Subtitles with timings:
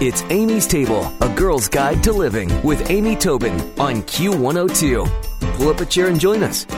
[0.00, 5.10] It's Amy's Table, a girl's guide to living with Amy Tobin on Q102.
[5.54, 6.68] Pull up a chair and join us.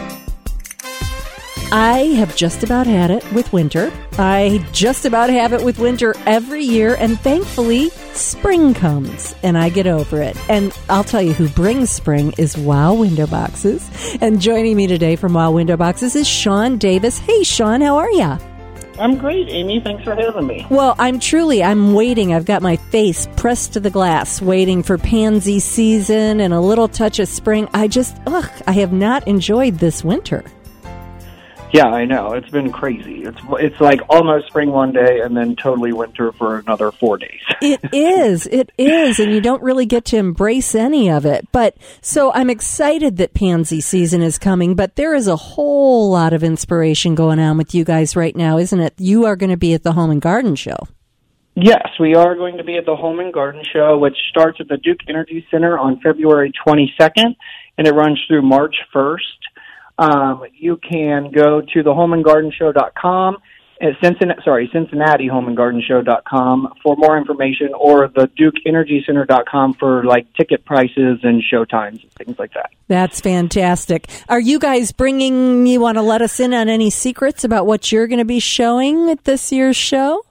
[1.71, 3.93] I have just about had it with winter.
[4.19, 9.68] I just about have it with winter every year, and thankfully, spring comes and I
[9.68, 10.34] get over it.
[10.48, 13.87] And I'll tell you who brings spring is Wow Window Boxes.
[14.22, 17.18] And joining me today from Wow Window Boxes is Sean Davis.
[17.18, 18.38] Hey, Sean, how are you?
[19.01, 19.80] I'm great, Amy.
[19.80, 20.66] Thanks for having me.
[20.70, 22.34] Well, I'm truly, I'm waiting.
[22.34, 26.87] I've got my face pressed to the glass, waiting for pansy season and a little
[26.87, 27.69] touch of spring.
[27.73, 30.45] I just, ugh, I have not enjoyed this winter.
[31.73, 32.33] Yeah, I know.
[32.33, 33.23] It's been crazy.
[33.23, 37.41] It's it's like almost spring one day and then totally winter for another 4 days.
[37.62, 38.47] it is.
[38.47, 41.47] It is and you don't really get to embrace any of it.
[41.52, 46.33] But so I'm excited that pansy season is coming, but there is a whole lot
[46.33, 48.95] of inspiration going on with you guys right now, isn't it?
[48.98, 50.78] You are going to be at the Home and Garden show.
[51.55, 54.69] Yes, we are going to be at the Home and Garden Show, which starts at
[54.69, 57.36] the Duke Energy Center on February 22nd,
[57.77, 59.19] and it runs through March 1st
[60.01, 63.37] um, you can go to the homeandgardenshow.com
[63.83, 71.20] at Cincinnati, sorry, Cincinnati homeandgardenshow.com for more information or the dukeenergycenter.com for like ticket prices
[71.23, 72.70] and show times and things like that.
[72.89, 74.09] That's fantastic.
[74.29, 77.92] Are you guys bringing, you want to let us in on any secrets about what
[77.92, 80.25] you're going to be showing at this year's show?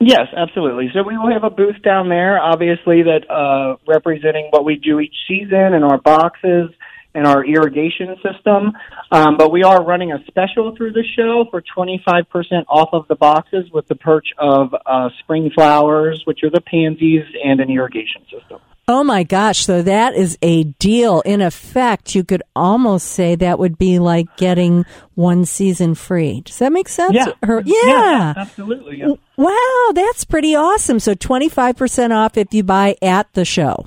[0.00, 0.90] Yes, absolutely.
[0.94, 5.00] So we will have a booth down there, obviously, that uh, representing what we do
[5.00, 6.70] each season and our boxes
[7.14, 8.72] and our irrigation system.
[9.10, 12.26] Um, but we are running a special through the show for 25%
[12.68, 17.24] off of the boxes with the perch of uh, spring flowers, which are the pansies,
[17.44, 18.60] and an irrigation system.
[18.90, 21.20] Oh my gosh, so that is a deal.
[21.20, 26.40] In effect, you could almost say that would be like getting one season free.
[26.40, 27.12] Does that make sense?
[27.12, 27.32] Yeah.
[27.46, 27.74] Or, yeah.
[27.84, 28.34] yeah.
[28.38, 29.00] absolutely.
[29.00, 29.08] Yeah.
[29.36, 31.00] Wow, that's pretty awesome.
[31.00, 33.86] So 25% off if you buy at the show.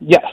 [0.00, 0.29] Yes.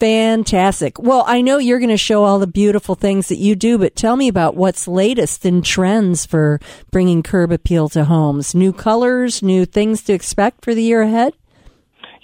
[0.00, 0.98] Fantastic.
[1.00, 3.96] Well, I know you're going to show all the beautiful things that you do, but
[3.96, 6.60] tell me about what's latest in trends for
[6.92, 8.54] bringing curb appeal to homes.
[8.54, 11.34] New colors, new things to expect for the year ahead?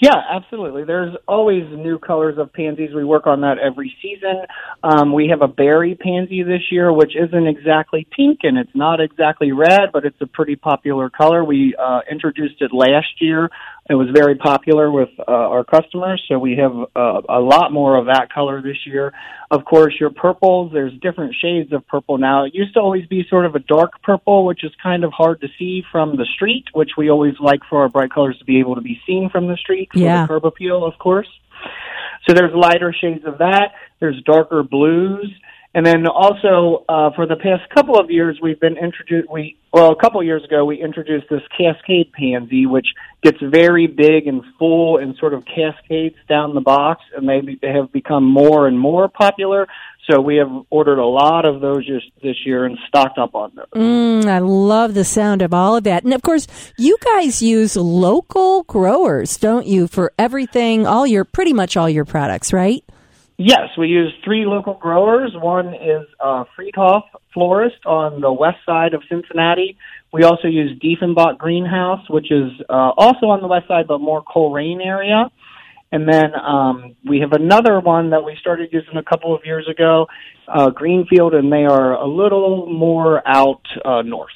[0.00, 0.84] Yeah, absolutely.
[0.84, 2.92] There's always new colors of pansies.
[2.94, 4.42] We work on that every season.
[4.82, 9.00] Um, we have a berry pansy this year, which isn't exactly pink and it's not
[9.00, 11.44] exactly red, but it's a pretty popular color.
[11.44, 13.50] We uh, introduced it last year.
[13.88, 17.98] It was very popular with uh, our customers, so we have uh, a lot more
[17.98, 19.12] of that color this year.
[19.50, 22.46] Of course, your purples, there's different shades of purple now.
[22.46, 25.42] It used to always be sort of a dark purple, which is kind of hard
[25.42, 28.58] to see from the street, which we always like for our bright colors to be
[28.58, 30.22] able to be seen from the street for Yeah.
[30.22, 31.28] the curb appeal, of course.
[32.26, 33.72] So there's lighter shades of that.
[34.00, 35.30] There's darker blues.
[35.74, 39.90] And then also, uh, for the past couple of years, we've been introduced, we, well,
[39.90, 42.86] a couple of years ago, we introduced this cascade pansy, which
[43.24, 47.72] gets very big and full and sort of cascades down the box, and they, they
[47.72, 49.66] have become more and more popular.
[50.08, 53.50] So we have ordered a lot of those just this year and stocked up on
[53.56, 53.66] those.
[53.74, 56.04] Mm, I love the sound of all of that.
[56.04, 56.46] And of course,
[56.78, 62.04] you guys use local growers, don't you, for everything, all your, pretty much all your
[62.04, 62.84] products, right?
[63.36, 65.32] Yes, we use three local growers.
[65.34, 67.02] One is uh, Friedhof
[67.32, 69.76] Florist on the west side of Cincinnati.
[70.12, 74.22] We also use Diefenbach Greenhouse, which is uh, also on the west side, but more
[74.22, 75.30] Colerain area.
[75.90, 79.66] And then um, we have another one that we started using a couple of years
[79.68, 80.06] ago,
[80.46, 84.30] uh, Greenfield, and they are a little more out uh, north.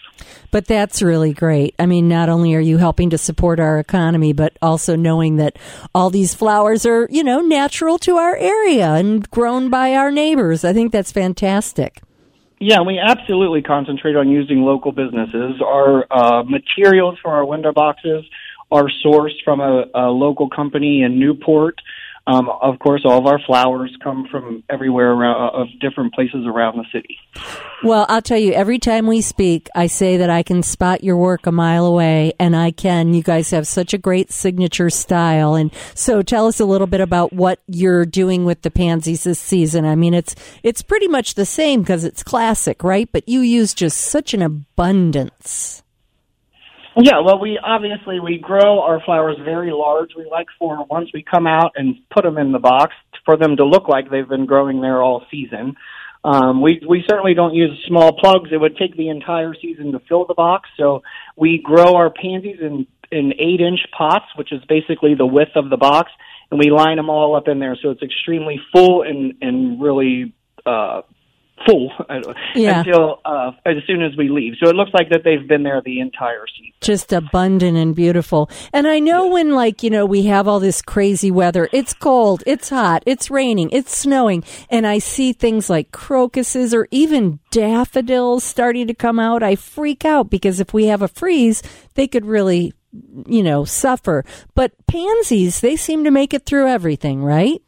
[0.50, 1.75] But that's really great.
[1.78, 5.59] I mean, not only are you helping to support our economy, but also knowing that
[5.94, 10.64] all these flowers are, you know, natural to our area and grown by our neighbors.
[10.64, 12.00] I think that's fantastic.
[12.60, 15.60] Yeah, we absolutely concentrate on using local businesses.
[15.64, 18.25] Our uh, materials for our window boxes
[18.70, 21.80] are sourced from a, a local company in Newport.
[22.28, 26.77] Um, of course, all of our flowers come from everywhere around, of different places around
[26.77, 27.16] the city.
[27.83, 31.16] Well, I'll tell you, every time we speak, I say that I can spot your
[31.16, 33.15] work a mile away, and I can.
[33.15, 35.54] You guys have such a great signature style.
[35.54, 39.41] And so tell us a little bit about what you're doing with the pansies this
[39.41, 39.86] season.
[39.86, 43.09] I mean, it's, it's pretty much the same because it's classic, right?
[43.10, 45.83] But you use just such an abundance.
[47.00, 50.10] Yeah, well, we obviously we grow our flowers very large.
[50.16, 52.92] We like for once we come out and put them in the box
[53.24, 55.77] for them to look like they've been growing there all season.
[56.24, 58.50] Um, we we certainly don't use small plugs.
[58.53, 60.68] It would take the entire season to fill the box.
[60.77, 61.03] So
[61.36, 65.71] we grow our pansies in in eight inch pots, which is basically the width of
[65.71, 66.10] the box,
[66.50, 67.77] and we line them all up in there.
[67.80, 70.34] So it's extremely full and and really
[70.66, 71.03] uh,
[71.66, 71.91] full
[72.55, 72.81] Yeah.
[72.81, 74.55] until uh, as soon as we leave.
[74.63, 76.72] So it looks like that they've been there the entire season.
[76.81, 78.51] just abundant and beautiful.
[78.72, 82.43] And I know when like, you know, we have all this crazy weather, it's cold,
[82.47, 88.45] it's hot, it's raining, it's snowing, and I see things like crocuses or even daffodils
[88.45, 91.63] starting to come out, I freak out because if we have a freeze,
[91.95, 92.72] they could really,
[93.27, 94.25] you know, suffer.
[94.55, 97.63] But pansies, they seem to make it through everything, right?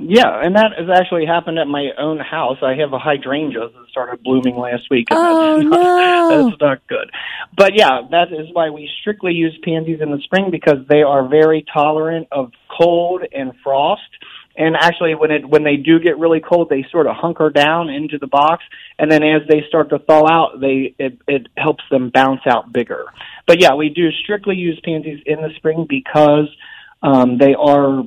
[0.00, 2.58] Yeah, and that has actually happened at my own house.
[2.62, 5.08] I have a hydrangea that started blooming last week.
[5.10, 6.48] And Oh, that's not, no.
[6.48, 7.10] That's not good.
[7.56, 11.28] But yeah, that is why we strictly use pansies in the spring because they are
[11.28, 14.02] very tolerant of cold and frost.
[14.56, 17.88] And actually, when it when they do get really cold, they sort of hunker down
[17.88, 18.64] into the box,
[18.98, 22.72] and then as they start to thaw out, they it, it helps them bounce out
[22.72, 23.04] bigger.
[23.46, 26.48] But yeah, we do strictly use pansies in the spring because
[27.02, 28.02] um, they are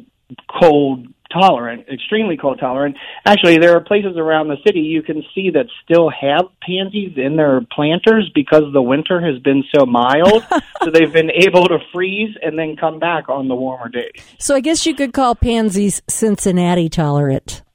[0.62, 2.96] cold tolerant, extremely cold tolerant.
[3.26, 7.36] Actually, there are places around the city you can see that still have pansies in
[7.36, 10.46] their planters because the winter has been so mild.
[10.84, 14.12] so they've been able to freeze and then come back on the warmer days.
[14.38, 17.62] So I guess you could call pansies Cincinnati tolerant.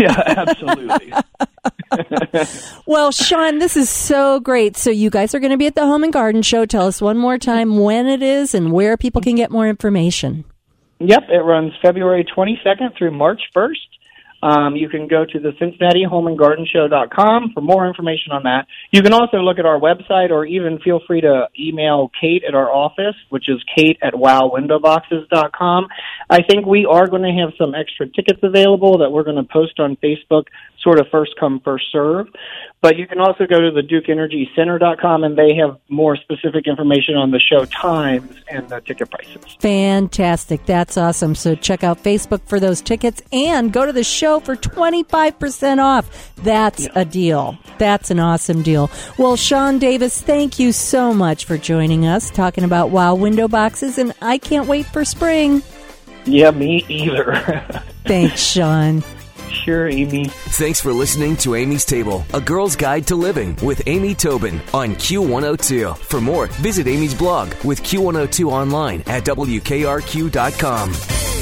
[0.00, 1.12] Yeah, absolutely.
[2.86, 4.76] Well, Sean, this is so great.
[4.76, 6.66] So you guys are going to be at the Home and Garden Show.
[6.66, 10.44] Tell us one more time when it is and where people can get more information.
[11.06, 13.74] Yep, it runs February 22nd through March 1st.
[14.42, 18.42] Um, you can go to the Cincinnati Home and Garden Show.com for more information on
[18.42, 18.66] that.
[18.90, 22.54] You can also look at our website or even feel free to email Kate at
[22.54, 25.88] our office, which is kate at wowwindowboxes.com.
[26.30, 29.44] I think we are going to have some extra tickets available that we're going to
[29.44, 30.44] post on Facebook,
[30.80, 32.28] sort of first come, first serve.
[32.80, 37.30] But you can also go to the DukeEnergyCenter.com and they have more specific information on
[37.30, 39.56] the show times and the ticket prices.
[39.60, 40.66] Fantastic.
[40.66, 41.34] That's awesome.
[41.34, 46.34] So check out Facebook for those tickets and go to the show for 25% off.
[46.36, 47.58] That's a deal.
[47.78, 48.90] That's an awesome deal.
[49.18, 53.98] Well, Sean Davis, thank you so much for joining us talking about Wow Window Boxes,
[53.98, 55.62] and I can't wait for spring.
[56.26, 57.34] Yeah, me either.
[58.06, 59.02] Thanks, Sean.
[59.50, 60.26] sure, Amy.
[60.28, 64.94] Thanks for listening to Amy's Table, a girl's guide to living with Amy Tobin on
[64.96, 65.96] Q102.
[65.96, 71.33] For more, visit Amy's blog with Q102 online at WKRQ.com.